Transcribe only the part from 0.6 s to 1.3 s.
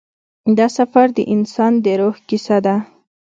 سفر د